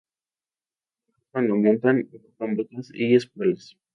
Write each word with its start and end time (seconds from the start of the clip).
Además 0.03 1.13
cuando 1.31 1.55
montan 1.57 2.09
ocupan 2.11 2.55
botas 2.55 2.89
y 2.91 3.13
espuelas. 3.13 3.77